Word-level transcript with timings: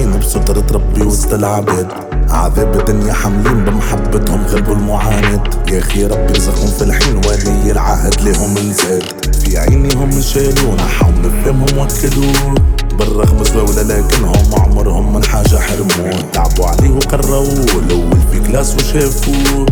العايشين 0.00 0.18
بسترة 0.20 0.64
ربي 0.72 1.02
وسط 1.02 1.32
العباد 1.32 1.86
عذاب 2.28 2.80
الدنيا 2.80 3.12
حاملين 3.12 3.64
بمحبتهم 3.64 4.46
غلبوا 4.46 4.74
المعاند 4.74 5.40
يا 5.72 5.78
أخي 5.78 6.06
ربي 6.06 6.32
رزقهم 6.32 6.66
في 6.66 6.82
الحين 6.84 7.16
ولي 7.16 7.72
العهد 7.72 8.20
لهم 8.20 8.54
زاد 8.70 9.02
في 9.44 9.58
عينيهم 9.58 10.20
شالونا 10.20 10.82
حاول 10.82 11.14
نفهمهم 11.20 11.78
وكلوه 11.78 12.54
بالرغم 12.98 13.44
زواولة 13.44 13.82
لكنهم 13.82 14.54
عمرهم 14.54 15.12
من 15.14 15.24
حاجة 15.24 15.56
حرموه. 15.56 16.20
تعبوا 16.32 16.66
عليه 16.66 16.90
وقروه 16.90 17.52
الأول 17.52 18.18
في 18.32 18.40
كلاس 18.40 18.74
وشافوه. 18.74 19.66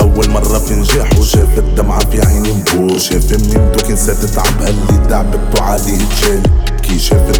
أول 0.00 0.30
مرة 0.30 0.58
في 0.58 0.74
نجاح 0.74 1.18
وشاف 1.18 1.58
الدمعة 1.58 2.10
في 2.10 2.26
عيني 2.26 2.52
مبو 2.52 2.98
شاف 2.98 3.32
ميمتو 3.32 3.86
كي 3.86 3.92
نسات 3.92 4.16
تعبها 4.16 4.68
اللي 4.68 5.06
تعبت 5.08 5.60
عليه 5.60 5.98
تشال 6.10 6.42
كي 6.82 6.98
شافت 6.98 7.35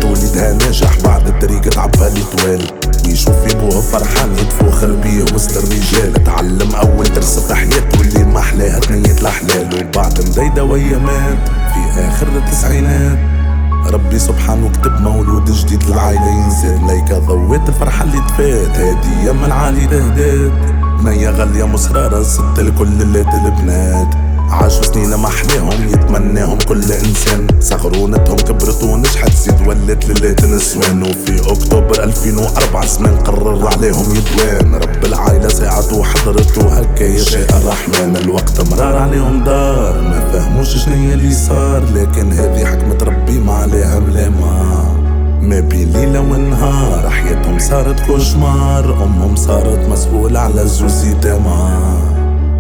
اللي 2.55 2.73
ويشوف 3.07 3.35
في 3.47 3.57
بوه 3.57 3.81
فرحان 3.81 4.33
يتفوخر 4.33 4.93
بيه 4.93 5.23
وسط 5.35 5.57
الرجال. 5.57 6.25
تعلم 6.25 6.75
أول 6.75 7.13
درس 7.13 7.39
في 7.39 7.55
حياته 7.55 8.01
اللي 8.01 8.25
ما 8.25 8.39
أحلاها 8.39 8.79
تنية 8.79 9.19
الأحلال. 9.21 9.89
وبعد 9.89 10.21
مديدة 10.21 10.65
ويا 10.65 10.99
مات 10.99 11.49
في 11.49 12.01
آخر 12.01 12.27
التسعينات. 12.37 13.19
ربي 13.93 14.19
سبحانه 14.19 14.69
كتب 14.69 15.01
مولود 15.01 15.51
جديد 15.51 15.83
للعائلة. 15.85 16.29
ينزل 16.29 16.87
ليك 16.87 17.13
ضويت 17.13 17.69
الفرحة 17.69 18.05
اللي 18.05 18.19
تفات. 18.29 18.77
هادي 18.77 19.29
يم 19.29 19.45
العالي 19.45 19.87
تهدات 19.87 20.53
بنية 21.01 21.31
غالية 21.31 21.67
مصرارة 21.67 22.23
ست 22.23 22.59
لكل 22.61 23.03
الليت 23.03 23.29
البنات 23.29 24.16
كل 26.69 26.93
إنسان. 26.93 27.47
صغرونتهم 27.61 28.37
كبرت 28.37 28.83
ونجحت 28.83 29.33
زيد 29.33 29.67
ولت 29.67 30.05
ليلة 30.05 30.57
نسوان. 30.57 31.03
وفي 31.03 31.53
أكتوبر 31.53 32.05
2004 32.05 32.87
زمان 32.87 33.17
قرر 33.17 33.69
عليهم 33.69 34.15
يدوان. 34.15 34.75
رب 34.75 35.05
العائلة 35.05 35.49
ساعته 35.49 35.97
وحضرت 35.97 36.59
وهكا 36.59 37.05
يشاء 37.05 37.49
الرحمن. 37.59 38.17
الوقت 38.17 38.61
مرار 38.61 38.97
عليهم 38.97 39.45
دار 39.45 40.01
ما 40.01 40.31
فهموش 40.33 40.77
شنيا 40.77 41.15
اللي 41.15 41.35
صار. 41.35 41.85
لكن 41.95 42.33
هذه 42.33 42.65
حكمة 42.65 42.99
ربي 43.03 43.39
ما 43.39 43.53
عليها 43.53 43.99
ملامة. 43.99 44.97
ما 45.41 45.61
بين 45.61 45.93
ليلة 45.93 46.21
ونهار 46.21 47.11
حياتهم 47.11 47.59
صارت 47.59 48.07
كوشمار. 48.07 48.85
أمهم 49.05 49.37
صارت 49.37 49.89
مسؤولة 49.89 50.41
على 50.41 50.67
زوز 50.67 51.05
يتامى 51.05 52.16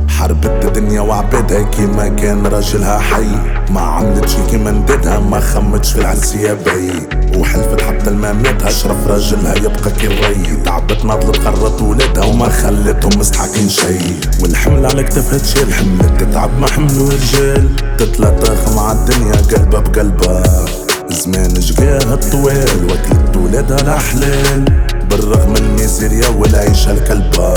حربت 0.08 0.64
الدنيا 0.64 1.00
وعبادها 1.00 1.62
كيما 1.62 2.08
كان 2.08 2.46
راجلها 2.46 2.98
حي. 2.98 3.26
ما 3.70 3.80
عملتش 3.80 4.34
كيما 4.50 4.70
ندادها 4.70 5.18
ما 5.18 5.40
خمتش 5.40 5.92
في 5.92 5.98
العرسية 6.00 6.52
بي. 6.52 6.92
وحلفت 7.38 7.80
حتى 7.80 8.10
الممات 8.10 8.62
اشرف 8.62 9.06
راجلها 9.06 9.54
يبقى 9.54 9.90
كي 10.00 10.06
الري 10.06 10.56
تعبت 10.64 11.04
ناضلت 11.04 11.48
قرت 11.48 11.82
ولادها 11.82 12.24
وما 12.24 12.48
خلتهم 12.48 13.20
مستحقين 13.20 13.68
شي. 13.68 13.98
والحمل 14.42 14.86
على 14.86 15.02
كتفها 15.02 15.38
تشيل 15.38 15.74
حملت 15.74 16.20
تتعب 16.20 16.58
ما 16.58 16.66
حملوا 16.66 17.10
رجال 17.10 17.76
تتلطخ 17.98 18.76
مع 18.76 18.92
الدنيا 18.92 19.34
قلبها 19.34 19.80
بقلبها. 19.80 20.64
زمان 21.10 21.54
جقاها 21.54 22.14
الطوال 22.14 22.84
وكلت 22.84 23.36
ولادها 23.36 23.80
الأحلال. 23.80 24.64
بالرغم 25.10 25.56
الميزيريا 25.56 26.28
والعيشة 26.28 26.90
الكلبة. 26.92 27.54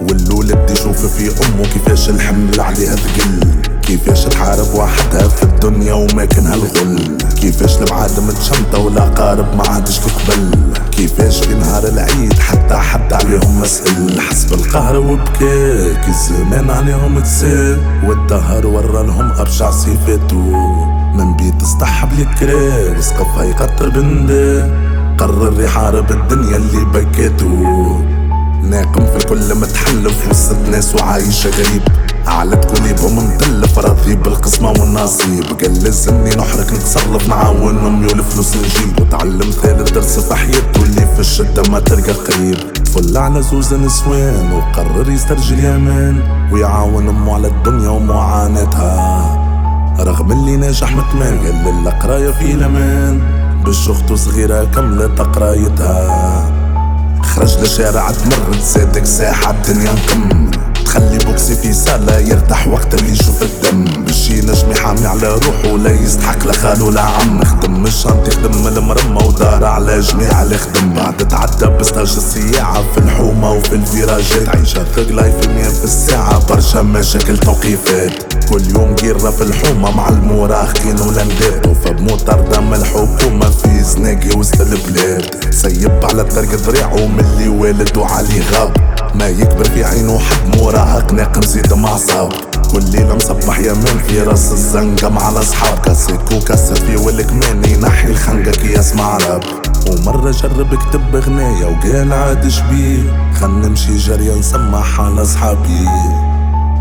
والولد 0.00 0.70
يشوف 0.70 1.06
في 1.06 1.28
أمه 1.46 1.62
كيفاش 1.64 2.10
الحمل 2.10 2.60
عليها 2.60 2.96
ثقل 2.96 3.40
كيفاش 3.82 4.24
تحارب 4.24 4.74
وحدها 4.74 5.28
في 5.28 5.42
الدنيا 5.42 5.92
وماكنها 5.92 6.54
الغل 6.54 7.16
كيفاش 7.40 7.78
البعاد 7.78 8.10
متشمتة 8.20 8.78
ولا 8.78 9.00
قارب 9.00 9.56
ما 9.56 9.68
عادش 9.68 10.00
قبل 10.00 10.50
كيفاش 10.92 11.40
في 11.40 11.54
نهار 11.54 11.84
العيد 11.88 12.32
حتى 12.38 12.74
حد 12.74 13.12
عليهم 13.12 13.60
مسئل 13.60 14.20
حسب 14.20 14.52
القهر 14.54 14.96
وبكاك 14.96 16.08
الزمان 16.08 16.70
عليهم 16.70 17.20
تسال. 17.20 17.78
والدهر 18.04 18.66
ورا 18.66 19.02
لهم 19.02 19.30
أرجع 19.30 19.70
صفاته. 19.70 20.50
من 21.14 21.36
بيت 21.36 21.62
استحب 21.62 22.08
الكرا 22.18 22.98
وسقفها 22.98 23.44
يقطر 23.44 23.88
بنده 23.88 24.70
قرر 25.18 25.60
يحارب 25.62 26.10
الدنيا 26.10 26.56
اللي 26.56 26.84
بكيته 26.84 28.04
الكل 29.32 29.54
متحلف 29.54 30.28
وسط 30.30 30.56
ناس 30.70 30.94
وعايشة 30.94 31.50
غريب 31.50 31.82
عالت 32.26 32.64
كليبهم 32.64 33.16
متلف 33.16 33.78
راضي 33.78 34.14
بالقسمة 34.14 34.70
والنصيب. 34.70 35.44
قال 35.44 35.84
لازمني 35.84 36.30
نحرك 36.30 36.72
نتصرف 36.72 37.28
نعاونهم 37.28 38.02
يول 38.02 38.22
فلوس 38.22 38.56
نجيب. 38.56 39.00
وتعلم 39.00 39.50
ثالث 39.62 39.90
درس 39.90 40.18
في 40.18 40.34
حياته 40.34 40.82
اللي 40.82 41.06
في 41.14 41.20
الشدة 41.20 41.62
ما 41.70 41.80
تلقى 41.80 42.12
قريب. 42.12 42.56
فل 42.86 43.16
على 43.16 43.42
زوز 43.42 43.74
نسوان 43.74 44.52
وقرر 44.52 45.10
يسترجل 45.10 45.58
يامان 45.58 46.22
ويعاون 46.52 47.08
أمه 47.08 47.34
على 47.34 47.48
الدنيا 47.48 47.88
ومعاناتها. 47.88 49.36
رغم 50.00 50.32
اللي 50.32 50.56
ناجح 50.56 50.96
متماجل 50.96 51.54
للقراية 51.64 52.30
في 52.30 52.54
الأمان. 52.54 53.20
باش 53.64 53.90
صغيرة 54.14 54.64
كملت 54.64 55.20
قرايتها 55.20 56.59
خرج 57.36 57.58
لشارع 57.62 58.10
تمرد 58.10 58.60
زادك 58.74 59.06
ساحة 59.06 59.50
الدنيا 59.50 59.92
نقم 59.92 60.50
تخلي 60.84 61.18
بوكسي 61.18 61.54
في 61.54 61.72
سالة 61.72 62.18
يرتاح 62.18 62.68
وقت 62.68 62.94
اللي 62.94 63.12
يشوف 63.12 63.42
الدم. 63.42 63.84
باش 64.04 64.30
ينجم 64.30 64.69
يحامي 64.80 65.06
على 65.06 65.28
روحه 65.28 65.76
لا 65.78 65.90
يستحق 65.90 66.46
لا 66.46 66.52
خالو 66.52 66.90
لا 66.90 67.00
عم 67.00 67.44
خدم 67.44 67.86
الشنطة 67.86 68.28
يخدم 68.28 68.66
المرمى 68.66 69.26
ودار 69.26 69.64
على 69.64 70.00
جميع 70.00 70.42
اللي 70.42 70.58
خدم 70.58 70.94
بعد 70.94 71.28
تعدى 71.28 71.66
بستاج 71.66 72.16
السياعة 72.16 72.82
في 72.92 72.98
الحومة 72.98 73.52
وفي 73.52 73.72
الفيراجات. 73.72 74.48
عيشة 74.48 74.84
ثقلة 74.84 75.22
في 75.22 75.48
مية 75.48 75.68
في 75.68 75.84
الساعة 75.84 76.46
برشا 76.46 76.78
مشاكل 76.82 77.38
توقيفات. 77.38 78.34
كل 78.48 78.62
يوم 78.70 78.94
جيرة 78.94 79.30
في 79.30 79.42
الحومة 79.42 79.90
مع 79.90 80.08
المراهقين 80.08 81.00
ولندات. 81.00 81.66
فبموتر 81.84 82.40
دم 82.40 82.74
الحكومة 82.74 83.50
في 83.50 83.82
زناقي 83.82 84.38
وسط 84.38 84.60
البلاد. 84.60 85.44
سيب 85.50 86.04
على 86.04 86.22
الطريق 86.22 86.54
ذريعه 86.54 87.06
من 87.06 87.20
اللي 87.20 87.48
والد 87.48 87.96
وعلي 87.96 88.40
غاب. 88.52 88.76
ما 89.14 89.28
يكبر 89.28 89.64
في 89.64 89.84
عينه 89.84 90.18
حد 90.18 90.56
مراهق 90.56 91.12
ناقم 91.12 91.42
زيد 91.42 91.72
معصاب 91.72 92.32
كل 92.72 92.84
ليلة 92.90 93.14
مصبح 93.14 93.58
يمين 93.58 93.98
في 94.08 94.22
راس 94.22 94.52
الزنقة 94.52 95.08
مع 95.08 95.28
الأصحاب 95.28 95.78
كاسك 95.78 96.32
وكسر 96.32 96.74
في 96.74 96.96
والكمان 96.96 97.64
ينحي 97.64 98.08
الخنقة 98.10 98.50
كي 98.50 98.72
يسمع 98.72 99.16
راب. 99.16 99.42
ومرة 99.88 100.30
جرب 100.30 100.74
كتب 100.74 101.16
غناية 101.16 101.66
وقال 101.66 102.12
عاد 102.12 102.48
شبيه 102.48 103.30
خل 103.40 103.50
نمشي 103.50 103.96
جريا 103.96 104.34
نسمح 104.34 105.00
على 105.00 105.22
أصحابي. 105.22 105.88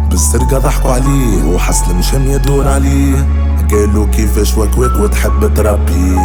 بالسرقة 0.09 0.57
ضحكوا 0.57 0.91
عليه 0.91 1.43
وحس 1.43 1.81
المشام 1.89 2.31
يدور 2.31 2.67
عليه. 2.67 3.27
قالوا 3.71 4.07
كيفاش 4.07 4.57
وكواك 4.57 4.99
وتحب 4.99 5.53
تربي 5.55 6.15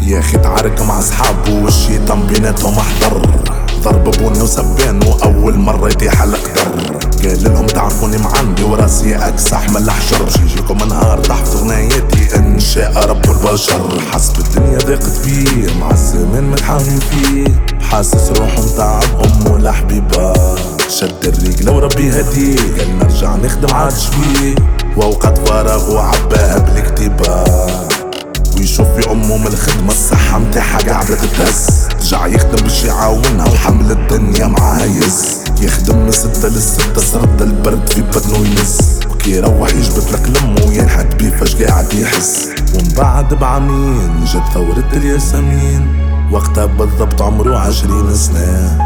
يا 0.00 0.18
أخي 0.18 0.38
تعارك 0.38 0.82
مع 0.82 0.98
أصحابه 0.98 1.64
والشيطان 1.64 2.26
بيناتهم 2.26 2.74
أحضر. 2.78 3.28
ضرب 3.84 4.10
بوني 4.10 4.42
وسبان 4.42 5.00
وأول 5.06 5.58
مرة 5.58 5.88
يطيح 5.88 6.22
القدر 6.22 6.96
قال 7.24 7.44
لهم 7.44 7.66
تعرفوني 7.66 8.18
معندي 8.18 8.62
وراسي 8.62 9.16
اكسح 9.16 9.70
من 9.70 9.76
الحجر 9.76 10.26
يجيكم 10.42 10.88
نهار 10.88 11.18
تحفظ 11.18 11.62
غناياتي 11.62 12.36
إن 12.36 12.60
شاء 12.60 13.06
رب 13.06 13.24
البشر. 13.30 14.00
حسب 14.12 14.38
الدنيا 14.38 14.78
ضاقت 14.78 15.26
بيه 15.26 15.74
مع 15.80 15.90
الزمان 15.90 16.50
متحاول 16.50 17.00
فيه. 17.10 17.44
حاسس 17.90 18.30
روحه 18.38 18.62
متعب 18.62 19.02
امه 19.24 19.58
لحبيبه 19.58 20.32
شد 20.88 21.24
الرجل 21.24 21.70
وربي 21.70 22.10
هديه 22.10 22.56
قال 22.78 22.98
نرجع 22.98 23.36
نخدم 23.36 23.74
عاد 23.74 23.92
شوية 23.92 24.54
وأوقات 24.96 25.48
فراغ 25.48 25.94
وعباها 25.94 26.58
بالكتيبة. 26.58 27.44
ويشوف 28.56 28.86
في 28.88 29.10
امه 29.10 29.36
من 29.36 29.46
الخدمة 29.46 29.88
الصحة 29.88 30.38
متاعها 30.38 30.78
قاعدة 30.78 31.14
تتهز. 31.14 31.88
رجع 32.02 32.26
يخدم 32.26 32.62
باش 32.62 32.84
يعاونها 32.84 33.48
وحمل 33.48 33.90
الدنيا 33.90 34.46
معاه 34.46 34.84
يز 34.84 35.44
يخدم 35.60 35.98
من 35.98 36.10
ستة 36.10 36.48
للستة 36.48 37.00
سرد 37.00 37.42
البرد 37.42 37.88
في 37.88 38.02
بدنه 38.02 38.38
ينز 38.38 39.00
وكي 39.10 39.30
يروح 39.30 39.68
يجبد 39.70 40.04
لك 40.12 40.28
لمه 40.28 40.66
وينحت 40.68 41.14
بيه 41.14 41.30
فاش 41.30 41.56
قاعد 41.56 41.92
يحس. 41.94 42.48
ومن 42.74 42.88
بعد 42.96 43.34
بعامين 43.34 44.24
جت 44.24 44.42
ثورة 44.54 44.88
الياسمين. 44.92 46.04
وقتها 46.32 46.66
بالضبط 46.66 47.22
عمره 47.22 47.58
عشرين 47.58 48.14
سنة. 48.14 48.78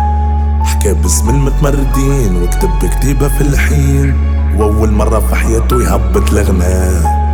حكى 0.65 0.93
باسم 0.95 1.29
المتمردين 1.29 2.43
وكتب 2.43 2.71
كتيبة 2.83 3.29
في 3.29 3.41
الحين. 3.41 4.17
وأول 4.57 4.91
مرة 4.93 5.21
في 5.21 5.35
حياته 5.35 5.83
يهبط 5.83 6.33
الغناء 6.33 7.28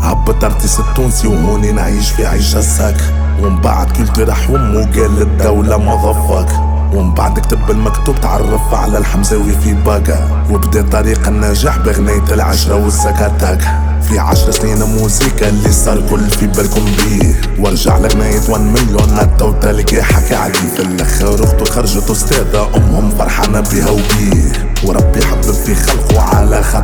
هبط 0.00 0.44
ارتيس 0.44 0.80
التونسي 0.80 1.28
وهوني 1.28 1.72
نعيش 1.72 2.10
في 2.10 2.26
عيشة 2.26 2.60
ساك. 2.60 2.96
ومن 3.42 3.60
بعد 3.60 3.86
كل 3.92 4.28
راح 4.28 4.50
وامه 4.50 4.80
قال 4.92 5.14
للدولة 5.18 5.76
مضفك 5.78 6.52
ومن 6.94 7.14
بعد 7.14 7.38
كتب 7.38 7.70
المكتوب 7.70 8.20
تعرف 8.20 8.74
على 8.74 8.98
الحمزاوي 8.98 9.52
في 9.64 9.74
باقة. 9.74 10.44
وبدأ 10.50 10.82
طريق 10.82 11.28
النجاح 11.28 11.78
بغنية 11.78 12.24
العشرة 12.32 12.74
والزكاتاك 12.74 13.60
في 14.08 14.18
عشر 14.18 14.50
سنين 14.50 14.82
موسيقى 14.82 15.48
اللي 15.48 15.72
صار 15.72 16.02
كل 16.10 16.30
في 16.30 16.46
بالكم 16.46 16.84
بيه. 16.84 17.40
وارجع 17.58 17.98
لغنية 17.98 18.40
1 18.48 18.60
مليون 18.64 19.10
هدا 19.18 19.44
وتلقي 19.44 20.02
حكي 20.02 20.34
عليه 20.34 20.68
في 20.76 20.82
الآخر 20.82 21.44
اخته 21.44 21.64
خرجت 21.64 22.10
استاذة 22.10 22.68
أمهم 22.76 23.10
فرحانة 23.18 23.60
بيها 23.60 23.90
وبيه. 23.90 24.52
وربي 24.84 25.24
حبب 25.24 25.52
في 25.52 25.74
خلقه 25.74 26.20
على 26.22 26.62
والديه 26.62 26.79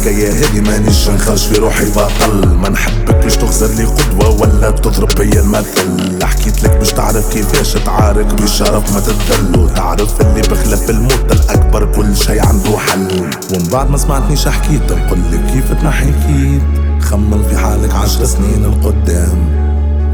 كحكيت 0.00 0.06
لك 0.06 0.24
حكاية 0.24 0.32
هذي 0.32 0.60
مانيش 0.60 1.08
نخرج 1.08 1.38
في 1.38 1.54
روحي 1.54 1.90
بطل. 1.90 2.48
ما 2.48 2.68
نحبك 2.68 3.24
تخزر 3.24 3.66
لي 3.66 3.84
قدوة 3.84 4.40
ولا 4.40 4.70
تضرب 4.70 5.08
بيا 5.18 5.40
المثل. 5.40 6.24
حكيت 6.26 6.64
لك 6.64 6.76
باش 6.76 6.92
تعرف 6.92 7.32
كيفاش 7.32 7.72
تعارك 7.72 8.26
بشرف 8.26 8.94
ما 8.94 9.00
تدل. 9.00 9.60
وتعرف 9.60 10.20
اللي 10.20 10.40
بخلاف 10.40 10.90
الموت 10.90 11.32
الاكبر 11.32 11.92
كل 11.92 12.16
شي 12.16 12.40
عنده 12.40 12.78
حل. 12.78 13.30
ومن 13.52 13.68
بعد 13.72 13.90
ما 13.90 13.96
سمعتنيش 13.96 14.48
حكيت 14.48 14.92
نقول 14.92 15.18
لك 15.32 15.52
كيف 15.52 15.72
تنحي 15.80 16.12
كيد 16.26 16.62
خمم 17.00 17.42
في 17.42 17.56
حالك 17.56 17.94
عشر 17.94 18.24
سنين 18.24 18.64
القدام. 18.64 19.60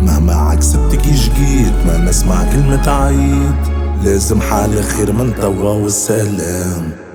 مهما 0.02 0.34
عكستك 0.34 1.06
يجيت 1.06 1.74
ما 1.86 1.98
نسمع 1.98 2.44
كلمة 2.52 2.90
عيد 2.90 3.56
لازم 4.04 4.40
حالي 4.40 4.82
خير 4.82 5.12
من 5.12 5.34
توا 5.40 5.70
والسلام. 5.70 7.05